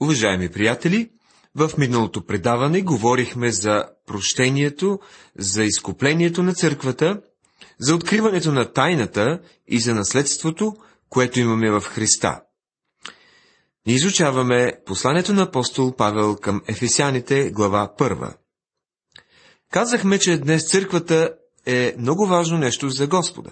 [0.00, 1.10] Уважаеми приятели,
[1.54, 4.98] в миналото предаване говорихме за прощението,
[5.38, 7.20] за изкуплението на църквата,
[7.78, 10.76] за откриването на тайната и за наследството,
[11.08, 12.40] което имаме в Христа.
[13.86, 18.34] Ние изучаваме посланието на апостол Павел към Ефесяните, глава 1.
[19.70, 21.34] Казахме, че днес църквата
[21.66, 23.50] е много важно нещо за Господа.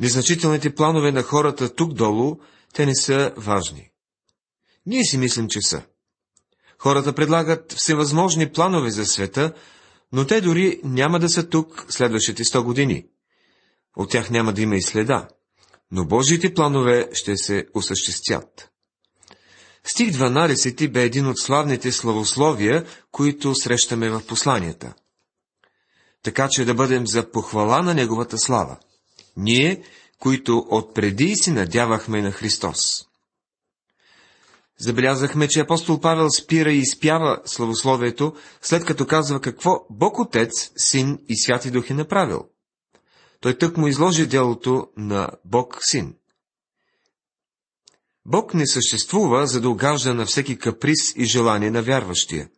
[0.00, 2.36] Незначителните планове на хората тук долу,
[2.74, 3.90] те не са важни.
[4.88, 5.82] Ние си мислим, че са.
[6.78, 9.52] Хората предлагат всевъзможни планове за света,
[10.12, 13.06] но те дори няма да са тук следващите 100 години.
[13.96, 15.28] От тях няма да има и следа,
[15.90, 18.70] но Божиите планове ще се осъществят.
[19.84, 24.94] Стих 12 бе един от славните славословия, които срещаме в посланията.
[26.22, 28.76] Така че да бъдем за похвала на Неговата слава.
[29.36, 29.82] Ние,
[30.18, 33.07] които отпреди си надявахме на Христос.
[34.80, 41.18] Забелязахме, че апостол Павел спира и изпява славословието, след като казва какво Бог Отец, Син
[41.28, 42.44] и Святи Дух е направил.
[43.40, 46.14] Той тък му изложи делото на Бог Син.
[48.26, 52.48] Бог не съществува, за да угажда на всеки каприз и желание на вярващия.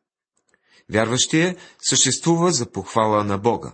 [0.93, 3.73] Вярващия съществува за похвала на Бога.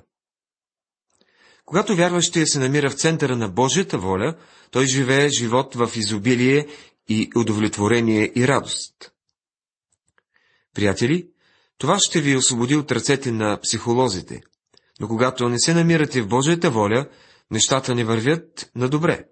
[1.65, 4.37] Когато вярващия се намира в центъра на Божията воля,
[4.71, 6.67] той живее живот в изобилие
[7.09, 9.13] и удовлетворение и радост.
[10.75, 11.29] Приятели,
[11.79, 14.41] това ще ви освободи от ръцете на психолозите,
[15.01, 17.09] но когато не се намирате в Божията воля,
[17.51, 19.25] нещата не вървят на добре.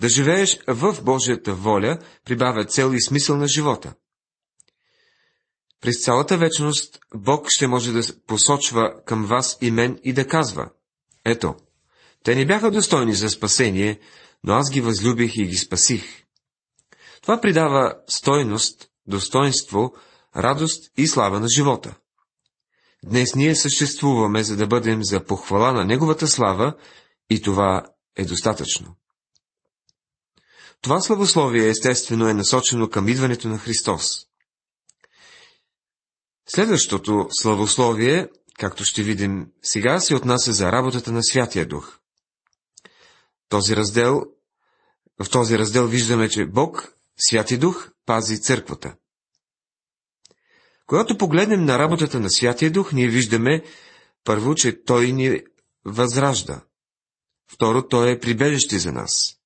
[0.00, 3.94] Да живееш в Божията воля прибавя цел и смисъл на живота.
[5.80, 10.70] През цялата вечност Бог ще може да посочва към вас и мен и да казва,
[11.24, 11.54] ето,
[12.22, 14.00] те не бяха достойни за спасение,
[14.44, 16.24] но аз ги възлюбих и ги спасих.
[17.22, 19.94] Това придава стойност, достоинство,
[20.36, 21.94] радост и слава на живота.
[23.04, 26.74] Днес ние съществуваме, за да бъдем за похвала на Неговата слава
[27.30, 27.86] и това
[28.16, 28.96] е достатъчно.
[30.80, 34.26] Това славословие естествено е насочено към идването на Христос.
[36.48, 38.28] Следващото славословие,
[38.58, 41.98] както ще видим сега, се отнася за работата на Святия Дух.
[43.48, 44.22] Този раздел,
[45.22, 48.94] в този раздел виждаме, че Бог Святи Дух пази църквата.
[50.86, 53.62] Когато погледнем на работата на Святия Дух, ние виждаме
[54.24, 55.40] първо, че Той ни
[55.84, 56.64] възражда.
[57.52, 59.36] Второ, Той е прибежище за нас.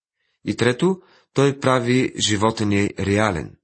[0.44, 3.56] И трето, Той прави живота ни реален.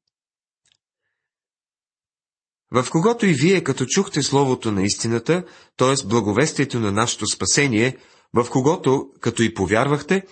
[2.70, 5.44] В когото и вие, като чухте Словото на истината,
[5.76, 6.06] т.е.
[6.06, 7.98] благовестието на нашето спасение,
[8.34, 10.26] в когото, като и повярвахте,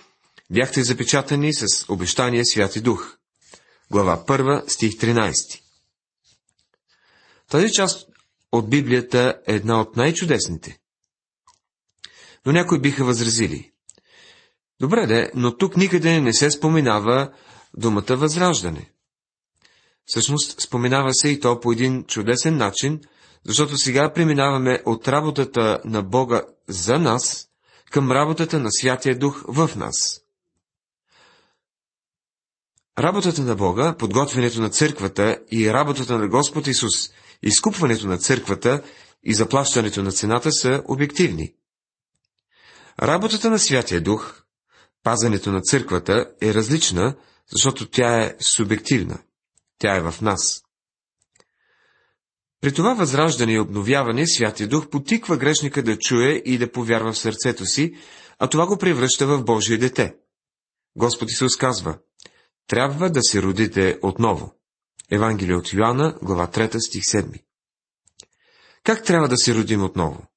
[0.51, 3.16] бяхте запечатани с обещания Святи Дух
[3.91, 5.61] глава 1, стих 13.
[7.49, 8.09] Тази част
[8.51, 10.79] от Библията е една от най-чудесните.
[12.45, 13.71] Но някои биха възразили.
[14.79, 17.31] Добре де, но тук никъде не се споменава
[17.77, 18.91] думата възраждане.
[20.05, 23.01] Всъщност, споменава се и то по един чудесен начин,
[23.45, 27.49] защото сега преминаваме от работата на Бога за нас
[27.91, 30.21] към работата на Святия Дух в нас.
[32.99, 36.93] Работата на Бога, подготвянето на църквата и работата на Господ Исус,
[37.43, 38.83] изкупването на църквата
[39.23, 41.53] и заплащането на цената са обективни.
[43.01, 44.41] Работата на Святия Дух,
[45.03, 47.15] пазането на църквата е различна,
[47.51, 49.19] защото тя е субективна.
[49.79, 50.63] Тя е в нас.
[52.61, 57.17] При това възраждане и обновяване Святия Дух потиква грешника да чуе и да повярва в
[57.17, 57.93] сърцето си,
[58.39, 60.15] а това го превръща в Божие дете.
[60.95, 61.97] Господ Исус казва,
[62.67, 64.53] трябва да се родите отново.
[65.11, 67.43] Евангелие от Йоанна, глава 3, стих 7.
[68.83, 70.27] Как трябва да се родим отново?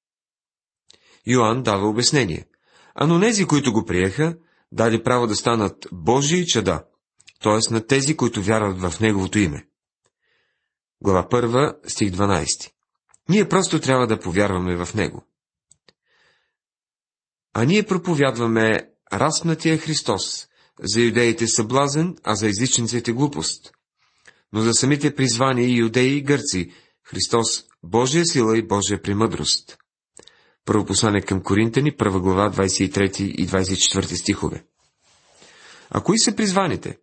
[1.27, 2.47] Йоанн дава обяснение.
[2.95, 4.37] А но нези, които го приеха,
[4.73, 6.85] дали право да станат Божии чада,
[7.43, 7.75] т.е.
[7.75, 9.67] на тези, които вярват в Неговото име.
[11.03, 12.71] Глава 1, стих 12.
[13.29, 15.25] Ние просто трябва да повярваме в Него.
[17.55, 20.49] А ние проповядваме разпнатия Христос,
[20.83, 23.73] за юдеите съблазен, а за езичниците глупост.
[24.53, 26.73] Но за самите призвани юдеи и гърци,
[27.05, 29.79] Христос Божия сила и Божия премъдрост.
[30.65, 34.65] Първо послание към Коринтени, първа глава, 23 и 24 стихове.
[35.91, 36.99] А кои са призваните?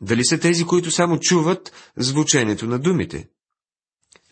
[0.00, 3.28] Дали са тези, които само чуват звучението на думите?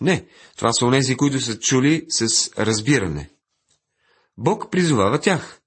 [0.00, 0.26] Не,
[0.56, 3.31] това са онези, които са чули с разбиране.
[4.38, 5.61] Бог призовава тях.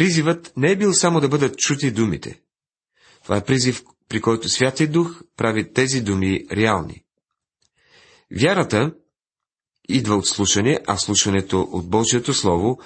[0.00, 2.40] Призивът не е бил само да бъдат чути думите.
[3.22, 7.04] Това е призив при който Святия Дух прави тези думи реални.
[8.40, 8.94] Вярата
[9.88, 12.80] идва от слушане, а слушането от Божието Слово,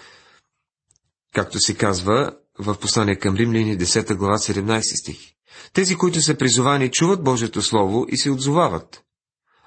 [1.34, 5.19] както се казва в послание към Римляни 10 глава 17 стих.
[5.72, 9.02] Тези, които са призовани, чуват Божието Слово и се отзовават.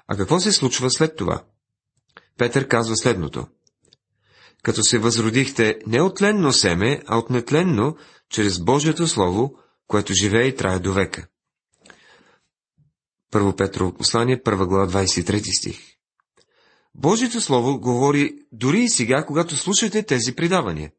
[0.06, 1.44] А какво се случва след това?
[2.38, 3.46] Петър казва следното.
[4.62, 7.96] Като се възродихте не от тленно семе, а от нетленно,
[8.30, 9.54] чрез Божието Слово,
[9.86, 11.26] което живее и трае до века.
[13.30, 15.78] Първо Петрово послание, първа глава, 23 стих.
[16.94, 20.90] Божието Слово говори дори и сега, когато слушате тези предавания.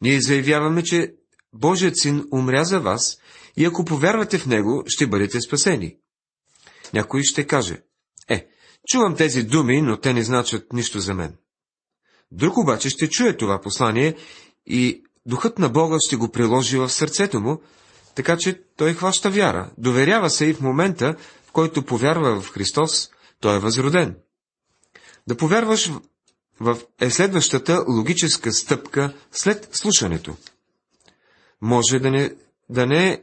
[0.00, 1.14] Ние заявяваме, че
[1.52, 3.18] Божият син умря за вас
[3.56, 5.96] и ако повярвате в него, ще бъдете спасени.
[6.94, 7.82] Някой ще каже,
[8.28, 8.46] е,
[8.88, 11.36] чувам тези думи, но те не значат нищо за мен.
[12.32, 14.16] Друг обаче ще чуе това послание
[14.66, 17.60] и духът на Бога ще го приложи в сърцето му,
[18.14, 21.16] така че той хваща вяра, доверява се и в момента,
[21.46, 23.10] в който повярва в Христос,
[23.40, 24.16] той е възроден.
[25.26, 25.92] Да повярваш
[26.60, 30.36] в е следващата логическа стъпка след слушането.
[31.60, 32.34] Може да не,
[32.68, 33.22] да не е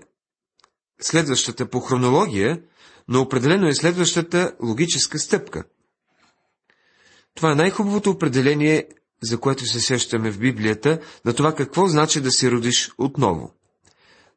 [1.01, 2.61] следващата по хронология,
[3.07, 5.63] но определено е следващата логическа стъпка.
[7.35, 8.87] Това е най-хубавото определение,
[9.23, 13.53] за което се сещаме в Библията, на това какво значи да се родиш отново.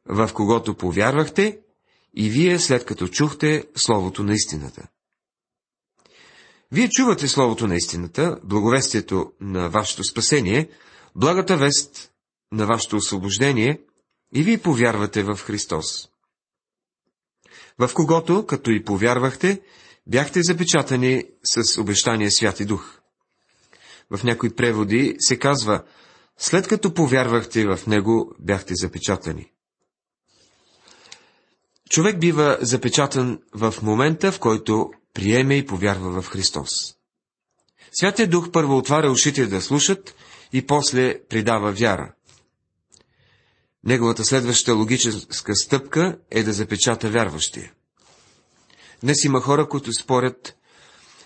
[0.05, 1.59] В когото повярвахте
[2.15, 4.87] и вие след като чухте Словото на истината.
[6.71, 10.69] Вие чувате Словото на истината, благовестието на вашето спасение,
[11.15, 12.11] благата вест
[12.51, 13.81] на вашето освобождение
[14.33, 16.09] и вие повярвате в Христос
[17.79, 19.61] в когото, като и повярвахте,
[20.09, 22.99] бяхте запечатани с обещания Святи Дух.
[24.09, 25.83] В някои преводи се казва,
[26.37, 29.51] след като повярвахте в Него, бяхте запечатани.
[31.89, 36.69] Човек бива запечатан в момента, в който приеме и повярва в Христос.
[37.91, 40.15] Святия Дух първо отваря ушите да слушат
[40.53, 42.13] и после придава вяра.
[43.83, 47.73] Неговата следваща логическа стъпка е да запечата вярващия.
[49.03, 50.55] Днес има хора, които спорят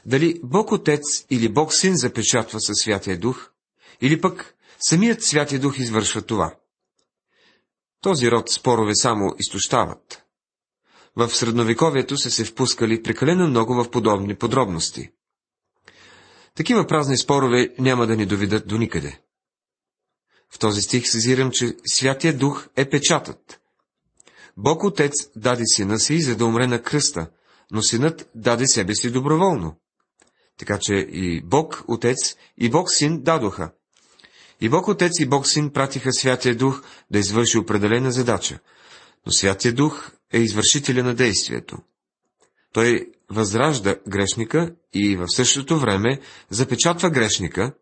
[0.05, 3.49] дали Бог Отец или Бог Син запечатва със Святия Дух,
[4.01, 4.55] или пък
[4.87, 6.55] самият Святия Дух извършва това.
[8.01, 10.23] Този род спорове само изтощават.
[11.15, 15.09] В средновековието са се впускали прекалено много в подобни подробности.
[16.55, 19.21] Такива празни спорове няма да ни доведат до никъде.
[20.49, 23.59] В този стих съзирам, че Святия Дух е печатът.
[24.57, 27.27] Бог Отец даде сина си, за да умре на кръста,
[27.71, 29.75] но синът даде себе си доброволно.
[30.57, 33.71] Така че и Бог Отец, и Бог Син дадоха.
[34.61, 38.59] И Бог Отец и Бог Син пратиха Святия Дух да извърши определена задача,
[39.25, 41.77] но Святия Дух е извършителя на действието.
[42.73, 46.19] Той възражда грешника и в същото време
[46.49, 47.73] запечатва грешника,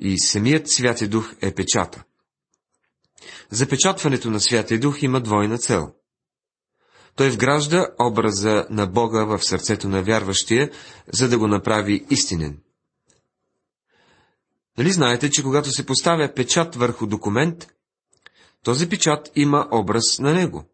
[0.00, 2.04] и самият Святия Дух е печата.
[3.50, 5.94] Запечатването на Святия Дух има двойна цел.
[7.16, 10.70] Той вгражда образа на Бога в сърцето на вярващия,
[11.12, 12.58] за да го направи истинен.
[14.78, 17.66] Нали знаете, че когато се поставя печат върху документ,
[18.62, 20.64] този печат има образ на него.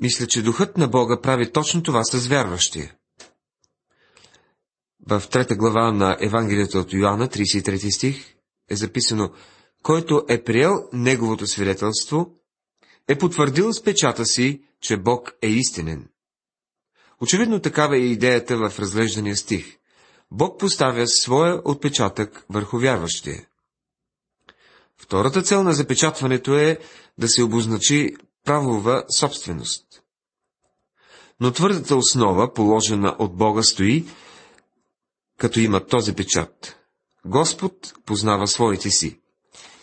[0.00, 2.94] Мисля, че духът на Бога прави точно това с вярващия
[5.08, 8.34] в трета глава на Евангелието от Йоанна, 33 стих,
[8.70, 9.32] е записано,
[9.82, 12.30] който е приел неговото свидетелство,
[13.08, 16.08] е потвърдил с печата си, че Бог е истинен.
[17.20, 19.78] Очевидно такава е идеята в разглеждания стих.
[20.30, 23.46] Бог поставя своя отпечатък върху вярващия.
[24.96, 26.78] Втората цел на запечатването е
[27.18, 29.84] да се обозначи правова собственост.
[31.40, 34.04] Но твърдата основа, положена от Бога, стои,
[35.38, 36.76] като има този печат.
[37.26, 39.20] Господ познава своите си.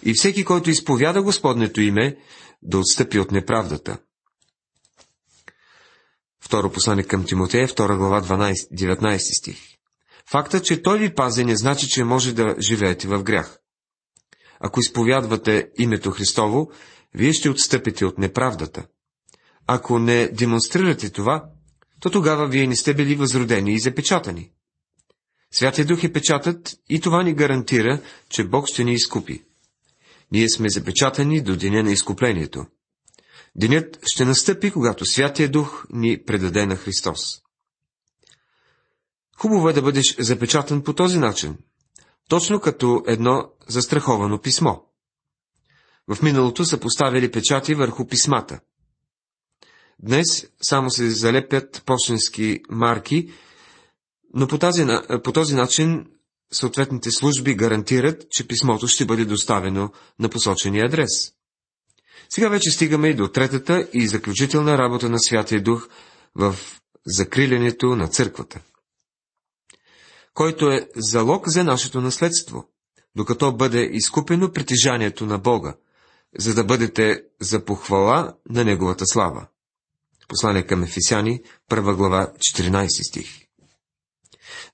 [0.04, 2.18] И всеки, който изповяда Господнето име,
[2.62, 3.98] да отстъпи от неправдата.
[6.40, 9.58] Второ послание към Тимотея, 2 глава 12, 19 стих.
[10.26, 13.60] Факта, че той ви пази, не значи, че може да живеете в грях.
[14.60, 16.72] Ако изповядвате името Христово,
[17.14, 18.86] вие ще отстъпите от неправдата.
[19.68, 21.46] Ако не демонстрирате това,
[22.00, 24.52] то тогава вие не сте били възродени и запечатани.
[25.52, 29.44] Святия Дух е печатът и това ни гарантира, че Бог ще ни изкупи.
[30.32, 32.66] Ние сме запечатани до деня на изкуплението.
[33.56, 37.42] Денят ще настъпи, когато Святия Дух ни предаде на Христос.
[39.38, 41.58] Хубаво е да бъдеш запечатан по този начин,
[42.30, 44.76] точно като едно застраховано писмо.
[46.08, 48.60] В миналото са поставили печати върху писмата.
[50.00, 53.34] Днес само се залепят почтенски марки,
[54.34, 54.86] но по, тази,
[55.24, 56.06] по този начин
[56.54, 61.10] съответните служби гарантират, че писмото ще бъде доставено на посочения адрес.
[62.30, 65.90] Сега вече стигаме и до третата и заключителна работа на Святия Дух
[66.36, 66.56] в
[67.06, 68.60] закрилянето на църквата,
[70.34, 72.70] който е залог за нашето наследство,
[73.16, 75.76] докато бъде изкупено притежанието на Бога,
[76.38, 79.48] за да бъдете за похвала на Неговата слава.
[80.28, 83.48] Послание към Ефисяни, 1 глава, 14 стих.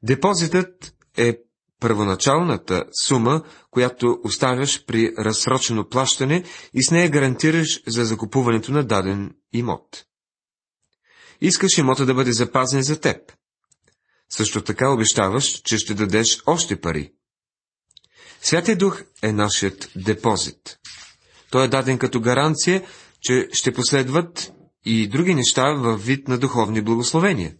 [0.03, 1.39] Депозитът е
[1.79, 6.43] първоначалната сума, която оставяш при разсрочено плащане
[6.73, 10.05] и с нея гарантираш за закупуването на даден имот.
[11.41, 13.17] Искаш имота да бъде запазен за теб.
[14.29, 17.13] Също така обещаваш, че ще дадеш още пари.
[18.41, 20.79] Святия Дух е нашият депозит.
[21.51, 22.85] Той е даден като гаранция,
[23.21, 24.51] че ще последват
[24.85, 27.55] и други неща във вид на духовни благословения.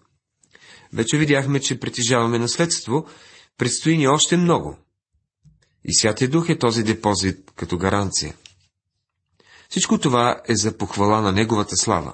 [0.93, 3.05] Вече видяхме, че притежаваме наследство,
[3.57, 4.77] предстои ни още много.
[5.83, 8.35] И Святия Дух е този депозит като гаранция.
[9.69, 12.13] Всичко това е за похвала на Неговата слава.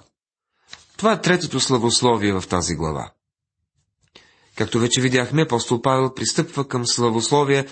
[0.98, 3.12] Това е третото славословие в тази глава.
[4.56, 7.68] Както вече видяхме, апостол Павел пристъпва към славословие,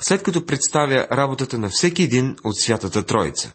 [0.00, 3.52] след като представя работата на всеки един от Святата Троица.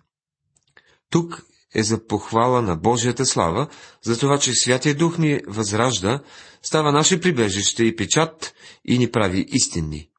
[1.09, 3.67] Тук е за похвала на Божията слава,
[4.01, 6.19] за това, че Святия Дух ни възражда,
[6.61, 8.53] става наше прибежище и печат
[8.85, 10.09] и ни прави истинни.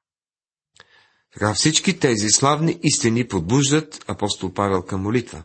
[1.32, 5.42] Така всички тези славни истини подбуждат апостол Павел към молитва.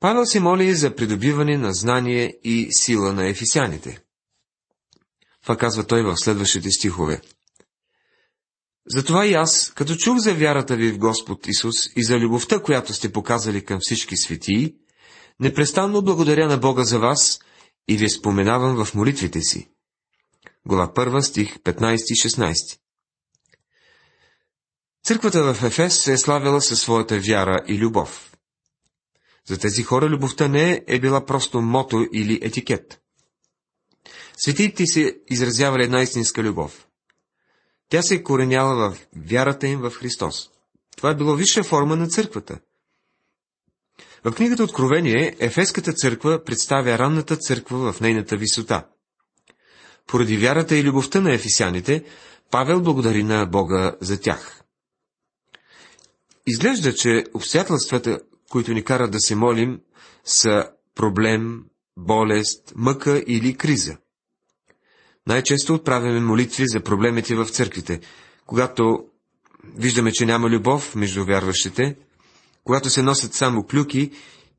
[0.00, 3.98] Павел се моли за придобиване на знание и сила на ефисяните.
[5.42, 7.20] Това казва той в следващите стихове.
[8.94, 12.94] Затова и аз, като чух за вярата ви в Господ Исус и за любовта, която
[12.94, 14.74] сте показали към всички светии,
[15.40, 17.40] непрестанно благодаря на Бога за вас
[17.88, 19.70] и ви споменавам в молитвите си.
[20.66, 22.78] Глава 1, стих 15 и 16
[25.04, 28.32] Църквата в Ефес се е славила със своята вяра и любов.
[29.48, 33.00] За тези хора любовта не е била просто мото или етикет.
[34.36, 36.86] Светите се изразявали една истинска любов.
[37.90, 40.50] Тя се кореняла в вярата им в Христос.
[40.96, 42.58] Това е било висша форма на църквата.
[44.24, 48.86] В книгата Откровение Ефеската църква представя ранната църква в нейната висота.
[50.06, 52.04] Поради вярата и любовта на ефисяните,
[52.50, 54.62] Павел благодари на Бога за тях.
[56.46, 58.20] Изглежда, че обстоятелствата,
[58.50, 59.80] които ни карат да се молим,
[60.24, 61.64] са проблем,
[61.96, 63.96] болест, мъка или криза.
[65.26, 68.00] Най-често отправяме молитви за проблемите в църквите,
[68.46, 69.04] когато
[69.76, 71.96] виждаме, че няма любов между вярващите,
[72.64, 74.10] когато се носят само клюки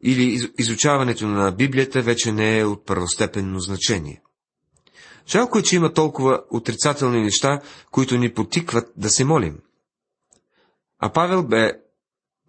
[0.03, 4.21] или изучаването на Библията вече не е от първостепенно значение.
[5.27, 9.59] Жалко е, че има толкова отрицателни неща, които ни потикват да се молим.
[10.99, 11.71] А Павел бе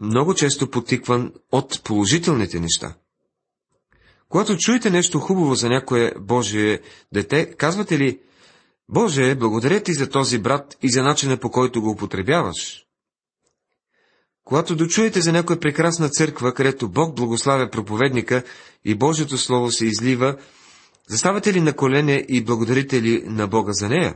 [0.00, 2.94] много често потикван от положителните неща.
[4.32, 6.80] Когато чуете нещо хубаво за някое Божие
[7.12, 8.20] дете, казвате ли,
[8.88, 12.86] Боже, благодаря ти за този брат и за начина по който го употребяваш.
[14.44, 18.42] Когато дочуете за някоя прекрасна църква, където Бог благославя проповедника
[18.84, 20.36] и Божието Слово се излива,
[21.08, 24.14] заставате ли на колене и благодарите ли на Бога за нея?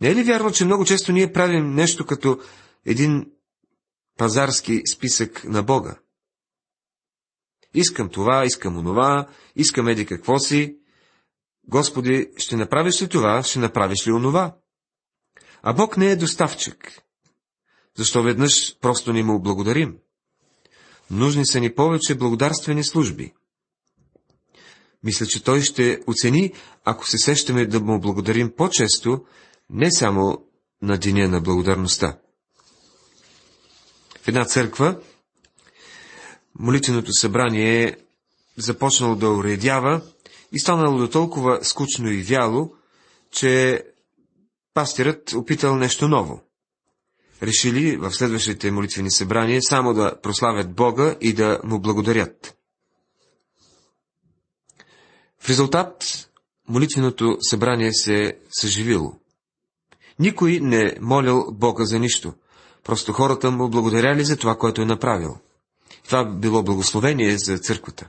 [0.00, 2.38] Не е ли вярно, че много често ние правим нещо като
[2.86, 3.26] един
[4.18, 5.98] пазарски списък на Бога?
[7.74, 10.76] Искам това, искам онова, искам еди какво си.
[11.68, 14.56] Господи, ще направиш ли това, ще направиш ли онова?
[15.62, 17.02] А Бог не е доставчик.
[17.96, 19.98] Защо веднъж просто ни му благодарим?
[21.10, 23.32] Нужни са ни повече благодарствени служби.
[25.04, 26.52] Мисля, че той ще оцени,
[26.84, 29.24] ако се сещаме да му благодарим по-често,
[29.70, 30.46] не само
[30.82, 32.18] на деня на благодарността.
[34.22, 35.00] В една църква
[36.58, 37.96] молитвеното събрание
[38.56, 40.00] започнало да уредява
[40.52, 42.74] и станало до толкова скучно и вяло,
[43.30, 43.82] че
[44.74, 46.40] пастирът опитал нещо ново.
[47.42, 52.56] Решили в следващите молитвени събрания само да прославят Бога и да му благодарят.
[55.40, 56.04] В резултат
[56.68, 59.14] молитвеното събрание се съживило.
[60.18, 62.34] Никой не молил Бога за нищо.
[62.84, 65.36] Просто хората му благодаряли за това, което е направил.
[66.04, 68.08] Това било благословение за църквата.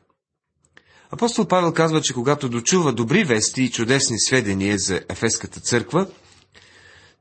[1.12, 6.08] Апостол Павел казва, че когато дочува добри вести и чудесни сведения за Ефеската църква,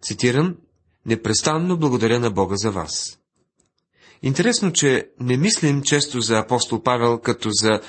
[0.02, 0.56] цитирам,
[1.06, 3.18] непрестанно благодаря на Бога за вас.
[4.22, 7.80] Интересно, че не мислим често за апостол Павел като за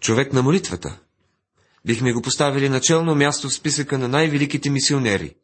[0.00, 0.98] човек на молитвата.
[1.84, 5.34] Бихме го поставили начално място в списъка на най-великите мисионери.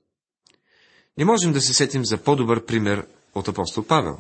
[1.19, 4.19] Не можем да се сетим за по-добър пример от апостол Павел.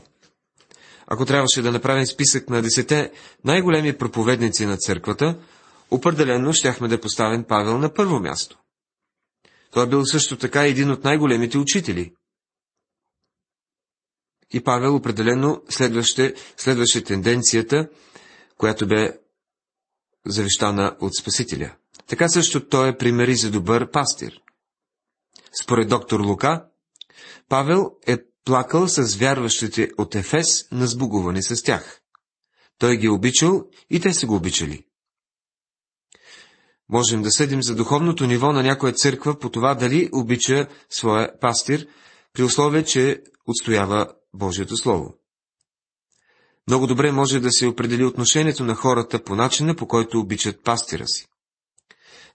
[1.10, 3.12] Ако трябваше да направим списък на десете
[3.44, 5.38] най-големи проповедници на църквата,
[5.90, 8.58] определено щяхме да поставим Павел на първо място.
[9.70, 12.14] Той бил също така един от най-големите учители.
[14.52, 17.88] И Павел определено следваше, следваше тенденцията,
[18.56, 19.18] която бе
[20.26, 21.76] завещана от Спасителя.
[22.06, 24.40] Така също той е пример и за добър пастир.
[25.62, 26.64] Според доктор Лука,
[27.48, 28.16] Павел е
[28.48, 32.00] плакал с вярващите от Ефес на сбугуване с тях.
[32.78, 34.84] Той ги е обичал и те са го обичали.
[36.88, 41.86] Можем да съдим за духовното ниво на някоя църква по това дали обича своя пастир,
[42.32, 45.14] при условие, че отстоява Божието Слово.
[46.66, 51.08] Много добре може да се определи отношението на хората по начина, по който обичат пастира
[51.08, 51.26] си.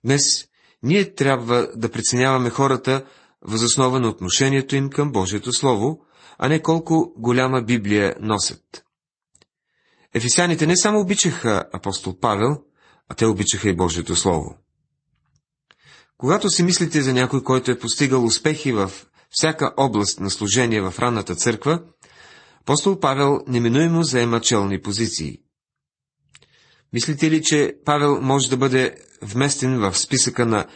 [0.05, 0.47] Днес
[0.83, 3.05] ние трябва да преценяваме хората
[3.45, 5.99] възоснова на отношението им към Божието Слово,
[6.37, 8.85] а не колко голяма Библия носят.
[10.13, 12.57] Ефесяните не само обичаха апостол Павел,
[13.09, 14.55] а те обичаха и Божието Слово.
[16.17, 18.91] Когато си мислите за някой, който е постигал успехи в
[19.29, 21.83] всяка област на служение в ранната църква,
[22.61, 25.37] апостол Павел неминуемо заема челни позиции.
[26.93, 30.67] Мислите ли, че Павел може да бъде вместен в списъка на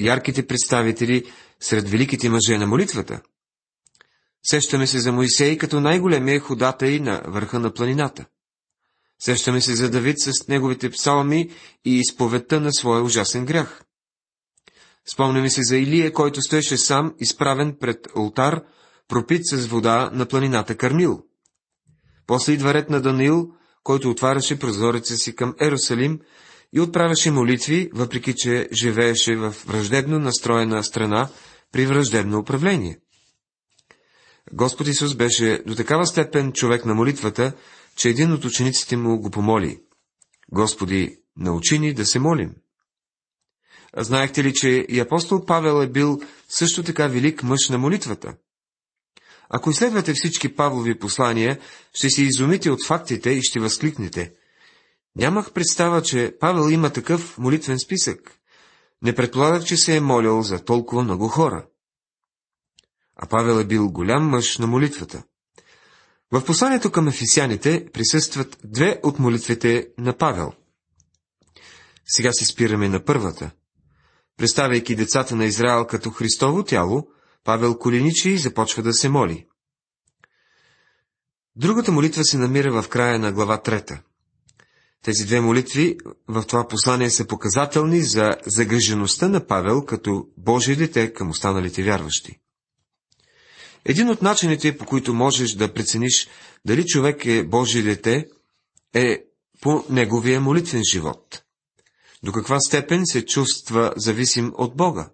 [0.00, 1.24] ярките представители
[1.60, 3.20] сред великите мъже на молитвата?
[4.42, 8.26] Сещаме се за Моисей като най-големия ходатай на върха на планината.
[9.18, 11.50] Сещаме се за Давид с неговите псалми
[11.84, 13.82] и изповедта на своя ужасен грях.
[15.12, 18.62] Спомняме се за Илия, който стоеше сам, изправен пред алтар,
[19.08, 21.22] пропит с вода на планината Кармил.
[22.26, 26.20] После идва ред на Даниил, който отваряше прозореца си към Ерусалим
[26.72, 31.28] и отправяше молитви, въпреки че живееше в враждебно настроена страна
[31.72, 32.98] при враждебно управление.
[34.52, 37.52] Господ Исус беше до такава степен човек на молитвата,
[37.96, 39.80] че един от учениците му го помоли.
[40.52, 42.54] Господи, научи ни да се молим.
[43.96, 48.36] Знаехте ли, че и апостол Павел е бил също така велик мъж на молитвата?
[49.48, 51.58] Ако изследвате всички Павлови послания,
[51.94, 54.32] ще се изумите от фактите и ще възкликнете.
[55.16, 58.37] Нямах представа, че Павел има такъв молитвен списък.
[59.02, 61.66] Не предполагах, че се е молил за толкова много хора.
[63.16, 65.22] А Павел е бил голям мъж на молитвата.
[66.32, 70.52] В посланието към ефисяните присъстват две от молитвите на Павел.
[72.06, 73.50] Сега си спираме на първата.
[74.36, 77.08] Представяйки децата на Израел като Христово тяло,
[77.44, 79.46] Павел коленичи и започва да се моли.
[81.56, 84.02] Другата молитва се намира в края на глава трета.
[85.04, 85.96] Тези две молитви
[86.28, 92.38] в това послание са показателни за загрежеността на Павел като Божие дете към останалите вярващи.
[93.84, 96.28] Един от начините, по които можеш да прецениш
[96.64, 98.26] дали човек е Божие дете,
[98.94, 99.24] е
[99.60, 101.42] по неговия молитвен живот.
[102.22, 105.10] До каква степен се чувства зависим от Бога?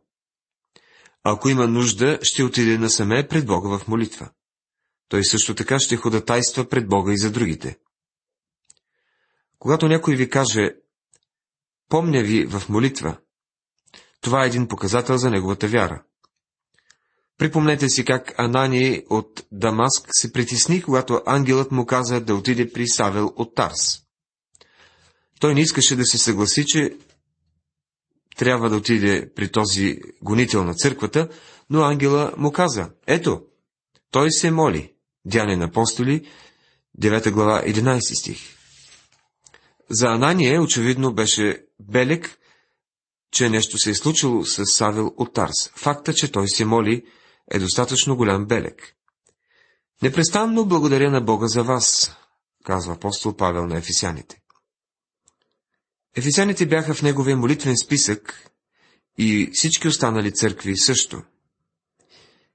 [1.25, 4.31] Ако има нужда, ще отиде насаме пред Бога в молитва.
[5.09, 7.79] Той също така ще ходатайства пред Бога и за другите.
[9.65, 10.75] Когато някой ви каже,
[11.89, 13.17] помня ви в молитва,
[14.21, 16.03] това е един показател за неговата вяра.
[17.39, 22.89] Припомнете си как Анани от Дамаск се притесни, когато ангелът му каза да отиде при
[22.89, 24.03] Савел от Тарс.
[25.41, 26.97] Той не искаше да се съгласи, че
[28.37, 31.29] трябва да отиде при този гонител на църквата,
[31.71, 33.43] но ангела му каза, ето,
[34.11, 34.93] той се моли.
[35.25, 36.29] Дяне на апостоли,
[37.01, 38.54] 9 глава, 11 стих.
[39.91, 42.39] За Анания очевидно беше белек,
[43.33, 45.71] че нещо се е случило с Савел от Тарс.
[45.77, 47.05] Факта, че той се моли,
[47.51, 48.95] е достатъчно голям белек.
[50.03, 52.17] Непрестанно благодаря на Бога за вас,
[52.65, 54.41] казва апостол Павел на ефисяните.
[56.17, 58.51] Ефисяните бяха в неговия молитвен списък
[59.19, 61.23] и всички останали църкви също.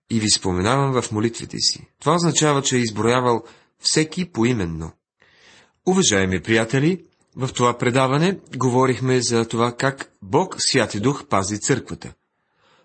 [0.10, 1.88] И ви споменавам в молитвите си.
[2.00, 3.44] Това означава, че е изброявал
[3.80, 4.92] всеки поименно.
[5.86, 12.14] Уважаеми приятели, в това предаване говорихме за това как Бог, Святи Дух, пази църквата.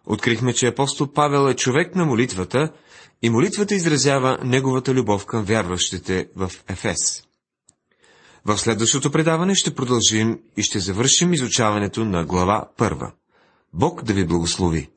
[0.07, 2.73] Открихме, че апостол Павел е човек на молитвата
[3.23, 7.23] и молитвата изразява неговата любов към вярващите в Ефес.
[8.45, 13.13] В следващото предаване ще продължим и ще завършим изучаването на глава първа.
[13.73, 14.89] Бог да ви благослови!